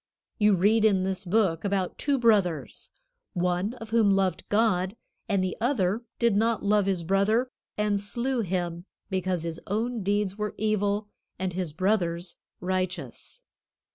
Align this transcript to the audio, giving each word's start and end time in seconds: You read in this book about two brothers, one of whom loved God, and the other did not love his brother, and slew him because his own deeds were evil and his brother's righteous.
You 0.39 0.55
read 0.55 0.83
in 0.83 1.03
this 1.03 1.23
book 1.23 1.63
about 1.63 1.99
two 1.99 2.17
brothers, 2.17 2.89
one 3.33 3.75
of 3.75 3.91
whom 3.91 4.09
loved 4.15 4.49
God, 4.49 4.97
and 5.29 5.43
the 5.43 5.55
other 5.61 6.01
did 6.17 6.35
not 6.35 6.65
love 6.65 6.87
his 6.87 7.03
brother, 7.03 7.51
and 7.77 8.01
slew 8.01 8.39
him 8.39 8.85
because 9.11 9.43
his 9.43 9.59
own 9.67 10.01
deeds 10.01 10.39
were 10.39 10.55
evil 10.57 11.07
and 11.37 11.53
his 11.53 11.71
brother's 11.71 12.37
righteous. 12.59 13.43